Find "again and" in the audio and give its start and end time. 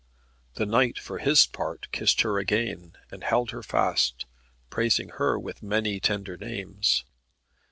2.39-3.23